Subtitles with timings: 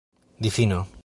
[0.39, 0.85] difino